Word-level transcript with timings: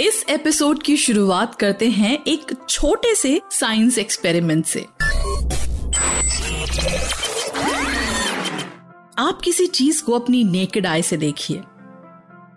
इस 0.00 0.24
एपिसोड 0.28 0.82
की 0.82 0.96
शुरुआत 0.96 1.54
करते 1.54 1.88
हैं 1.88 2.18
एक 2.26 2.52
छोटे 2.68 3.14
से 3.14 3.40
साइंस 3.50 3.98
एक्सपेरिमेंट 3.98 4.66
से। 4.66 4.80
आप 9.18 9.40
किसी 9.44 9.66
चीज़ 9.66 10.02
को 10.02 10.12
अपनी 10.12 10.44
नेकेड 10.44 10.86
आई 10.86 11.02
से 11.02 11.16
देखिए। 11.16 11.62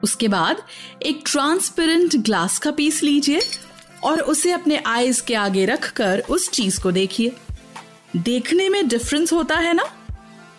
उसके 0.03 0.27
बाद 0.27 0.63
एक 1.05 1.23
ट्रांसपेरेंट 1.25 2.15
ग्लास 2.15 2.59
का 2.59 2.71
पीस 2.71 3.03
लीजिए 3.03 3.41
और 4.03 4.21
उसे 4.21 4.51
अपने 4.51 4.83
आईज 4.85 5.21
के 5.21 5.35
आगे 5.35 5.65
रखकर 5.65 6.23
उस 6.29 6.49
चीज़ 6.49 6.81
को 6.81 6.91
देखिए। 6.91 7.35
देखने 8.15 8.69
में 8.69 8.87
डिफरेंस 8.87 9.33
होता 9.33 9.55
है 9.55 9.73
ना? 9.73 9.85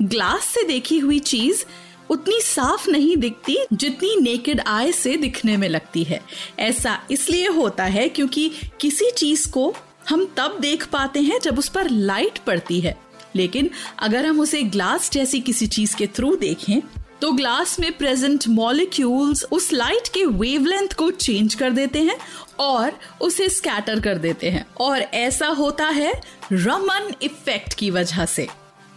ग्लास 0.03 0.45
से 0.45 0.63
देखी 0.63 0.99
हुई 0.99 1.19
चीज़ 1.19 1.65
उतनी 2.11 2.41
साफ़ 2.41 2.91
नहीं 2.91 3.17
दिखती 3.17 3.57
जितनी 3.73 4.15
नेकेड 4.21 4.61
आई 4.67 4.93
से 4.93 5.17
दिखने 5.17 5.57
में 5.57 5.69
लगती 5.69 6.05
है। 6.05 6.21
ऐसा 6.59 6.99
इसलिए 7.11 7.49
होता 7.49 7.85
है 7.85 8.09
क्योंकि 8.09 8.51
किसी 8.81 9.11
चीज़ 9.11 9.51
को 9.51 9.75
हम 10.09 10.25
तब 10.37 10.59
देख 10.61 10.87
पाते 10.87 11.21
हैं 11.21 11.41
जब 11.41 11.59
उस 11.59 11.69
पर 11.69 11.91
लाइट 11.91 12.39
पड़ती 12.39 12.81
है। 12.81 12.97
लेकिन 13.37 13.71
अगर 13.99 14.27
हम 14.27 14.41
उसे 14.41 14.63
ग्लास 14.63 15.11
जैसी 15.13 15.41
किसी 15.41 15.67
चीज़ 15.67 15.97
के 15.97 16.07
थ्रू 16.07 16.37
देखें 16.37 16.81
तो 17.21 17.33
ग्लास 17.33 17.79
में 17.81 17.91
प्रेजेंट 17.93 18.45
मॉलिक्यूल्स 18.49 19.45
उस 19.53 19.73
लाइट 19.73 20.09
के 20.09 20.25
वेवलेंथ 20.25 20.89
को 20.89 21.11
चेंज 21.11 21.55
कर 21.55 21.71
देते 21.71 21.99
हैं 21.99 22.17
और 22.59 22.99
उसे 23.21 23.49
स्कैटर 23.49 24.01
कर 24.01 24.19
देते 24.19 24.51
हैं। 24.51 24.67
और 24.81 24.99
ऐसा 24.99 25.47
होता 25.47 25.87
है 25.87 26.13
रमन 26.53 27.15
इफ़ेक्ट 27.23 27.75
की 27.75 27.91
वजह 27.91 28.25
से। 28.27 28.47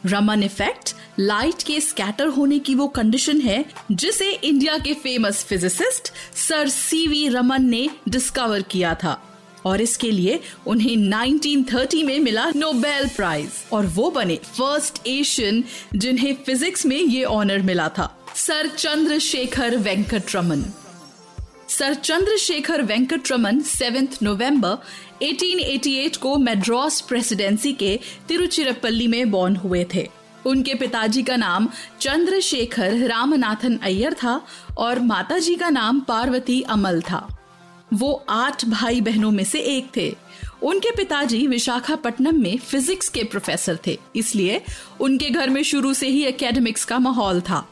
रमन 0.05 0.43
इफ़ेक्ट 0.43 0.95
लाइट 1.19 1.63
के 1.63 1.79
स्कैटर 1.79 2.27
होने 2.27 2.59
की 2.59 2.75
वो 2.75 2.87
कंडीशन 2.87 3.41
है, 3.41 3.65
जिसे 3.91 4.31
इंडिया 4.31 4.77
के 4.77 4.93
famous 4.93 5.43
physicist 5.43 6.11
sir 6.37 6.69
CV 6.69 7.27
Raman 7.27 7.65
ने 7.65 7.89
डिस्कवर 8.09 8.61
किया 8.61 8.93
था। 8.95 9.21
और 9.65 9.81
इसके 9.81 10.11
लिए 10.11 10.39
उन्हें 10.67 10.95
1930 10.97 12.03
में 12.03 12.19
मिला 12.19 12.49
नोबेल 12.55 13.09
प्राइज 13.09 13.49
और 13.71 13.85
वो 13.85 14.09
बने 14.11 14.35
फ़र्स्ट 14.35 15.07
एशियन 15.07 15.63
जिन्हें 15.95 16.33
फिजिक्स 16.45 16.85
में 16.85 16.97
ये 16.97 17.23
ऑनर 17.23 17.61
मिला 17.61 17.87
था 17.89 18.07
sir 18.35 18.67
Chandrasekhara 18.67 19.77
Venkata 19.77 20.35
Raman 20.35 20.63
sir 21.69 21.93
Chandrasekhara 21.93 22.81
Venkata 22.81 23.31
Raman 23.31 23.59
seventh 23.61 24.17
November 24.23 24.77
1888 25.25 26.17
को 26.17 26.35
मेड्रॉस 26.37 27.01
प्रेसिडेंसी 27.01 27.73
के 27.73 27.99
तिरुचिरपल्ली 28.27 29.07
में 29.07 29.31
बॉर्न 29.31 29.55
हुए 29.55 29.85
थे। 29.93 30.07
उनके 30.45 30.73
पिताजी 30.75 31.23
का 31.23 31.35
नाम 31.35 31.67
चंद्रशेखर 32.01 32.97
रामनाथन 33.07 33.77
अय्यर 33.83 34.13
था 34.13 34.41
और 34.77 34.99
माताजी 35.01 35.55
का 35.55 35.69
नाम 35.69 35.99
पार्वती 35.99 36.61
अमल 36.69 37.01
था। 37.01 37.27
वो 37.93 38.13
आठ 38.29 38.65
भाई 38.65 39.01
बहनों 39.01 39.31
में 39.31 39.43
से 39.43 39.59
एक 39.59 39.87
थे। 39.97 40.13
उनके 40.63 40.91
पिताजी 40.95 41.45
विशाखापट्टनम 41.47 42.41
में 42.41 42.57
फिजिक्स 42.59 43.09
के 43.09 43.23
प्रोफेसर 43.23 43.77
थे, 43.87 43.97
इसलिए 44.15 44.61
उनके 45.01 45.29
घर 45.29 45.49
में 45.49 45.61
शुरू 45.63 45.93
से 45.93 46.07
ही 46.07 46.23
एकेडमिक्स 46.25 46.85
का 46.85 46.99
माहौल 46.99 47.41
था। 47.41 47.65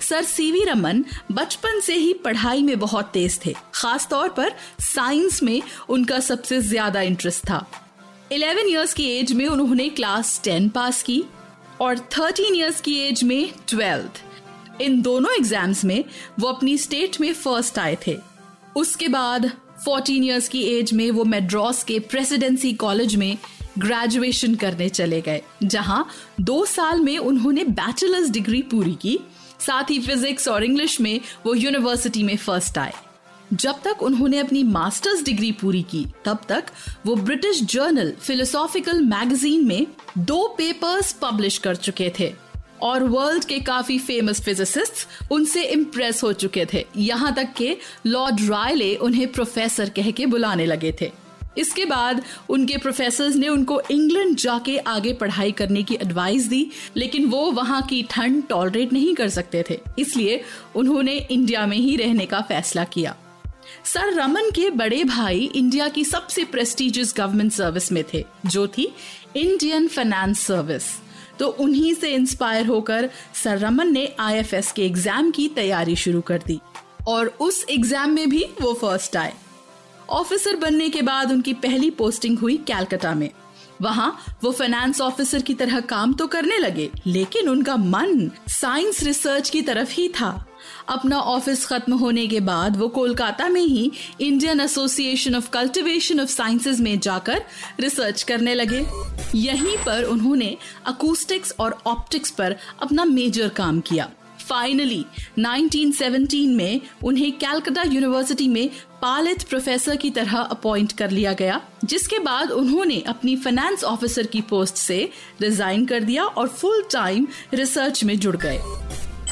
सर 0.00 0.22
सीवी 0.24 0.64
रमन 0.64 1.04
बचपन 1.32 1.80
से 1.80 1.94
ही 1.94 2.12
पढ़ाई 2.14 2.62
में 2.62 2.78
बहुत 2.78 3.10
तेज 3.12 3.38
थे 3.46 3.54
खास 3.74 4.06
तौर 4.08 4.28
पर 4.28 4.52
साइंस 4.80 5.42
में 5.42 5.60
उनका 5.88 6.18
सबसे 6.20 6.60
ज़्यादा 6.60 7.00
इंटरेस्ट 7.02 7.44
था। 7.44 7.66
11 8.32 8.68
इयर्स 8.68 8.94
की 8.94 9.06
एज 9.10 9.32
में 9.32 9.46
उन्होंने 9.46 9.88
क्लास 9.90 10.40
10 10.44 10.68
पास 10.68 11.02
की। 11.02 11.22
और 11.82 11.98
13 12.10 12.54
इयर्स 12.54 12.80
की 12.80 12.94
एज 12.98 13.22
में 13.24 13.52
ट्वेल्थ 13.68 14.82
इन 14.82 15.00
दोनों 15.02 15.32
एग्ज़ाम्स 15.34 15.84
में 15.84 16.04
वो 16.40 16.48
अपनी 16.48 16.76
स्टेट 16.78 17.20
में 17.20 17.32
फ़र्स्ट 17.34 17.78
आए 17.78 17.96
थे. 18.06 18.16
उसके 18.76 19.08
बाद 19.08 19.50
14 19.86 20.24
इयर्स 20.24 20.48
की 20.48 20.62
एज 20.68 20.92
में 20.92 21.10
वो 21.10 21.24
मेड्रॉस 21.24 21.82
के 21.84 21.98
प्रेसिडेंसी 22.00 22.72
कॉलेज 22.74 23.16
में 23.16 23.36
ग्रेजुएशन 23.78 24.54
करने 24.54 24.88
चले 24.88 25.20
गए, 25.20 25.42
जहाँ 25.62 26.08
दो 26.40 26.64
साल 26.66 27.00
में 27.00 27.16
उन्होंने 27.18 27.64
बैचलर्स 27.64 28.30
डिग्री 28.30 28.62
पूरी 28.62 28.94
की, 28.94 29.18
साथ 29.60 29.90
ही 29.90 29.98
फिजिक्स 30.00 30.48
और 30.48 30.64
इंग्लिश 30.64 31.00
में 31.00 31.20
वो 31.46 31.54
यूनिवर्सिटी 31.54 32.22
में 32.22 32.36
फ़र्स्ट 32.36 32.78
आए। 32.78 32.92
जब 33.52 33.80
तक 33.82 34.02
उन्होंने 34.02 34.38
अपनी 34.38 34.62
मास्टर्स 34.64 35.22
डिग्री 35.24 35.50
पूरी 35.52 35.82
की, 35.82 36.06
तब 36.24 36.38
तक 36.48 36.64
वो 37.06 37.14
ब्रिटिश 37.16 37.62
जर्नल 37.62 38.12
फिलोसॉफिकल 38.20 39.00
मैगजीन 39.00 39.66
में 39.66 39.86
दो 40.18 40.46
पेपर्स 40.58 41.12
पब्लिश 41.22 41.58
कर 41.58 41.76
चुके 41.76 42.12
थे 42.18 42.32
और 42.82 43.02
वर्ल्ड 43.04 43.44
के 43.44 43.58
काफ़ी 43.60 43.98
फ़ेमस 43.98 44.40
फिजिसिस्ट 44.40 45.32
उनसे 45.32 45.62
इम्प्रेस 45.64 46.22
हो 46.22 46.32
चुके 46.34 46.66
थे। 46.72 46.84
यहाँ 46.96 47.34
तक 47.34 47.52
के 47.56 47.76
लॉर्ड 48.06 48.40
रायले 48.40 48.94
उन्हें 48.96 49.32
प्रोफेसर 49.32 49.88
कह 49.88 50.10
के 50.10 50.26
बुलाने 50.26 50.66
लगे 50.66 50.92
थे। 51.00 51.10
इसके 51.58 51.84
बाद 51.84 52.22
उनके 52.50 52.76
प्रोफेसर्स 52.76 53.34
ने 53.36 53.48
उनको 53.48 53.80
इंग्लैंड 53.90 54.36
जाके 54.36 54.76
आगे 54.78 55.12
पढ़ाई 55.12 55.52
करने 55.52 55.82
की 55.82 55.94
एडवाइस 55.94 56.46
दी, 56.46 56.70
लेकिन 56.96 57.26
वो 57.26 57.50
वहाँ 57.50 57.82
की 57.82 58.02
ठंड 58.10 58.42
टॉलरेट 58.48 58.92
नहीं 58.92 59.14
कर 59.14 59.28
सकते 59.28 59.64
थे। 59.70 59.78
इसलिए 59.98 60.40
उन्होंने 60.76 61.16
इंडिया 61.20 61.66
में 61.66 61.76
ही 61.76 61.96
रहने 61.96 62.26
का 62.26 62.40
फैसला 62.40 62.84
किया। 62.84 63.16
सर 63.84 64.12
रमन 64.14 64.50
के 64.50 64.68
बड़े 64.72 65.02
भाई 65.04 65.50
इंडिया 65.54 65.88
की 65.88 66.04
सबसे 66.04 66.44
प्रेस्टिजियस 66.44 67.14
गवर्नमेंट 67.16 67.52
सर्विस 67.52 67.90
में 67.92 68.04
थे, 68.14 68.24
जो 68.46 68.66
थी 68.68 68.92
इंडियन 69.36 69.88
फाइनेंस 69.88 70.40
सर्विस 70.40 70.84
तो 71.38 71.46
उन्हीं 71.60 71.92
से 71.94 72.12
इंस्पायर 72.14 72.66
होकर 72.66 73.08
सर 73.34 73.58
रमन 73.58 73.92
ने 73.92 74.06
आईएफएस 74.20 74.72
के 74.72 74.86
एग्ज़ाम 74.86 75.30
की 75.30 75.48
तैयारी 75.48 75.96
शुरू 75.96 76.20
कर 76.20 76.42
दी 76.46 76.60
और 77.08 77.26
उस 77.40 77.64
एग्ज़ाम 77.70 78.10
में 78.10 78.28
भी 78.30 78.44
वो 78.60 78.72
फ़र्स्ट 78.74 79.16
आए। 79.16 79.32
ऑफिसर 80.10 80.56
बनने 80.56 80.88
के 80.88 81.02
बाद 81.02 81.32
उनकी 81.32 81.52
पहली 81.54 81.90
पोस्टिंग 81.92 82.38
हुई 82.38 82.56
कैलकाटा 82.66 83.14
में। 83.14 83.30
वहाँ 83.82 84.16
वो 84.42 84.52
फाइनेंस 84.52 85.00
ऑफिसर 85.00 85.42
की 85.42 85.54
तरह 85.54 85.80
काम 85.80 86.12
तो 86.12 86.26
करने 86.26 86.58
लगे, 86.58 86.90
लेकिन 87.06 87.48
उनका 87.48 87.76
मन 87.76 88.30
साइंस 88.50 89.02
रिसर्च 89.02 89.50
की 89.50 89.62
तरफ़ 89.62 89.92
ही 89.92 90.08
था। 90.10 90.46
अपना 90.88 91.18
ऑफ़िस 91.18 91.64
खत्म 91.66 91.94
होने 91.94 92.26
के 92.26 92.40
बाद 92.40 92.76
वो 92.76 92.88
कोलकाता 92.88 93.48
में 93.48 93.60
ही 93.60 93.90
Indian 94.20 94.60
association 94.60 95.34
of 95.34 95.50
cultivation 95.50 96.20
of 96.20 96.28
sciences 96.28 96.80
में 96.80 96.98
जाकर 96.98 97.42
रिसर्च 97.80 98.22
करने 98.22 98.54
लगे। 98.54 98.86
यहीं 99.34 99.76
पर 99.86 100.04
उन्होंने 100.04 100.56
अकूस्टिक्स 100.86 101.54
और 101.60 101.78
ऑप्टिक्स 101.86 102.30
पर 102.30 102.56
अपना 102.82 103.04
मेजर 103.04 103.48
काम 103.48 103.80
किया। 103.80 104.10
फाइनली 104.48 105.04
1917 105.38 106.46
में 106.46 106.80
उन्हें 107.04 107.32
कैलकाटा 107.32 107.82
यूनिवर्सिटी 107.82 108.48
में 108.48 108.70
पालित 109.02 109.42
प्रोफेसर 109.42 109.96
की 109.96 110.10
तरह 110.10 110.36
अपॉइंट 110.36 110.92
कर 110.92 111.10
लिया 111.10 111.32
गया, 111.32 111.60
जिसके 111.84 112.18
बाद 112.18 112.50
उन्होंने 112.50 113.00
अपनी 113.06 113.36
फाइनेंस 113.36 113.84
ऑफिसर 113.84 114.26
की 114.26 114.40
पोस्ट 114.40 114.74
से 114.74 115.10
रिजाइन 115.40 115.86
कर 115.86 116.00
दिया 116.00 116.24
और 116.24 116.48
फुल 116.48 116.82
टाइम 116.92 117.26
रिसर्च 117.54 118.04
में 118.04 118.18
जुड़ 118.18 118.36
गए। 118.36 118.60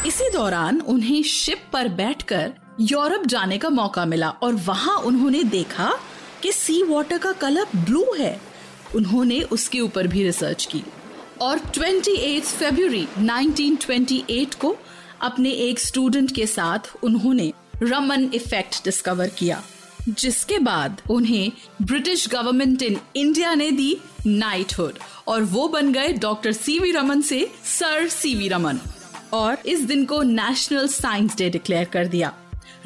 इसी 0.06 0.30
दौरान 0.30 0.80
उन्हें 0.80 1.22
शिप 1.22 1.62
पर 1.72 1.88
बैठकर 1.88 2.52
यूरोप 2.80 3.26
जाने 3.26 3.58
का 3.58 3.70
मौका 3.70 4.04
मिला 4.04 4.30
और 4.30 4.54
वहाँ 4.54 4.96
उन्होंने 4.96 5.42
देखा 5.42 5.92
कि 6.42 6.52
सी 6.52 6.82
वाटर 6.82 7.18
का 7.18 7.32
कलर 7.32 7.66
ब्लू 7.76 8.06
है। 8.18 8.40
उन्होंने 8.96 9.40
उसके 9.40 9.80
ऊपर 9.80 10.06
भी 10.06 10.24
रिसर्च 10.24 10.64
की 10.64 10.82
और 11.40 11.58
28 11.58 12.42
फरवरी 12.42 13.06
1928 13.18 14.54
को 14.54 14.76
अपने 15.22 15.50
एक 15.62 15.78
स्टूडेंट 15.78 16.34
के 16.34 16.46
साथ 16.46 16.92
उन्होंने 17.02 17.52
रमन 17.82 18.30
इफ़ेक्ट 18.34 18.84
डिस्कवर 18.84 19.28
किया, 19.28 19.62
जिसके 20.08 20.58
बाद 20.58 21.00
उन्हें 21.10 21.52
ब्रिटिश 21.82 22.28
गवर्नमेंट 22.28 22.82
इन 22.82 22.98
इंडिया 23.16 23.54
ने 23.54 23.70
दी 23.70 23.96
नाइटहुड 24.26 24.98
और 25.28 25.42
वो 25.44 25.68
बन 25.68 25.92
गए 25.92 26.12
डॉक्टर 26.18 26.52
सीवी 26.52 26.90
रमन 26.92 27.20
से 27.20 27.46
सर 27.64 28.08
सीवी 28.08 28.48
रमन 28.48 28.80
और 29.32 29.58
इस 29.66 29.80
दिन 29.84 30.04
को 30.04 30.22
नेशनल 30.22 30.88
साइंस 30.88 31.36
डे 31.36 31.50
डिक्लेयर 31.50 31.84
कर 31.84 32.06
दिया। 32.06 32.32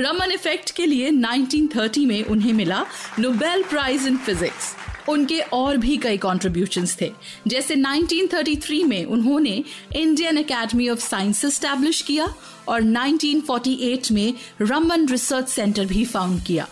रमन 0.01 0.33
इफ़ेक्ट 0.33 0.71
के 0.71 0.87
लिए 0.87 1.11
1930 1.11 2.07
में 2.07 2.25
उन्हें 2.25 2.53
मिला 2.53 2.85
नोबेल 3.19 3.63
प्राइज 3.63 4.07
इन 4.07 4.17
फिजिक्स 4.17 4.75
उनके 5.09 5.41
और 5.41 5.77
भी 5.77 5.97
कई 5.97 6.17
कॉन्ट्रीब्यूशंस 6.17 6.97
थे। 7.01 7.11
जैसे 7.47 7.75
1933 7.77 8.83
में 8.85 9.05
उन्होंने 9.05 9.65
Indian 9.97 10.39
academy 10.39 10.89
of 10.89 11.01
science 11.01 11.45
establish 11.47 12.03
किया 12.03 12.35
और 12.69 12.83
1948 12.83 14.11
में 14.13 14.35
रमन 14.61 15.09
रिसर्च 15.09 15.49
सेंटर 15.49 15.87
भी 15.87 16.05
फाउंड 16.05 16.43
किया। 16.43 16.69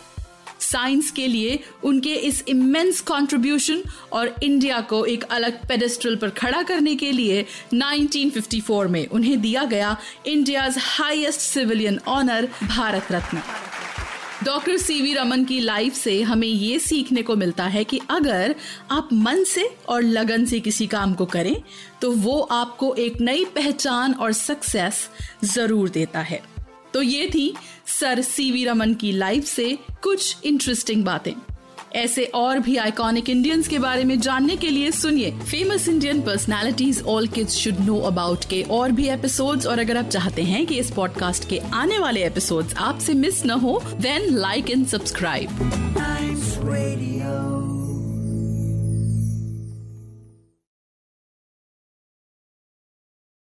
साइंस 0.61 1.11
के 1.11 1.27
लिए 1.27 1.59
उनके 1.85 2.15
इस 2.15 2.45
इमेंस 2.49 3.01
कंट्रीब्यूशन 3.01 3.83
और 4.13 4.35
इंडिया 4.43 4.81
को 4.81 5.05
एक 5.05 5.25
अलग 5.31 5.67
पेडेस्ट्रल 5.69 6.17
पर 6.17 6.31
खड़ा 6.31 6.63
करने 6.63 6.95
के 6.97 7.13
लिए 7.13 7.45
1954 7.75 8.87
में 8.87 9.07
उन्हें 9.07 9.41
दिया 9.41 9.65
गया 9.65 9.97
India's 10.27 10.77
highest 10.79 11.41
civilian 11.41 11.99
honour 12.09 12.49
Bharat 12.63 13.13
Ratna 13.13 13.43
doctor 14.45 14.77
CV 14.77 15.13
Raman 15.15 15.45
की 15.45 15.59
लाइफ 15.61 15.95
से 15.95 16.23
हमें 16.23 16.47
ये 16.47 16.79
सीखने 16.79 17.23
को 17.23 17.35
मिलता 17.37 17.65
है 17.65 17.83
कि 17.85 18.01
अगर 18.11 18.55
आप 18.91 19.09
मन 19.13 19.43
से 19.45 19.69
और 19.89 20.03
लगन 20.03 20.45
से 20.45 20.61
किसी 20.61 20.87
काम 20.87 21.13
को 21.15 21.27
करें 21.27 21.55
तो 22.01 22.11
वो 22.13 22.41
आपको 22.41 22.95
एक 22.95 23.21
नई 23.21 23.45
पहचान 23.45 24.15
और 24.15 24.33
सक्सेस 24.33 25.09
ज़रूर 25.45 25.89
देता 25.89 26.21
है। 26.21 26.43
तो 26.95 27.03
ये 27.03 27.27
थी 27.27 27.55
सर 28.01 28.21
सीवी 28.23 28.65
रमन 28.65 28.95
की 28.95 29.13
लाइफ 29.13 29.45
से 29.45 29.79
कुछ 30.03 30.37
इंटरेस्टिंग 30.45 31.05
बातें। 31.05 31.33
ऐसे 31.97 32.25
और 32.35 32.59
भी 32.59 32.77
आइकॉनिक 32.77 33.31
इंडियंस 33.31 33.69
के 33.69 33.79
बारे 33.79 34.05
में 34.05 34.19
जानने 34.21 34.57
के 34.57 34.71
लिए 34.71 34.91
सुनिए 34.91 35.31
famous 35.41 35.89
Indian 35.89 36.23
personalities 36.23 37.03
all 37.09 37.27
kids 37.29 37.57
should 37.57 37.81
know 37.81 37.99
about 38.11 38.45
के 38.51 38.63
और 38.71 38.93
भी 38.93 39.09
एपिसोड्स 39.09 39.67
और 39.67 39.79
अगर 39.79 39.97
आप 39.97 40.09
चाहते 40.09 40.43
हैं 40.43 40.65
कि 40.67 40.79
इस 40.79 40.91
पॉडकास्ट 40.91 41.49
के 41.49 41.59
आने 41.75 41.99
वाले 41.99 42.25
एपिसोड्स 42.27 42.75
आपसे 42.81 43.15
मिस 43.15 43.45
न 43.47 43.51
हो 43.61 43.83
देन 44.01 44.35
लाइक 44.37 44.71
एंड 44.71 44.87
सब्सक्राइब 44.87 45.49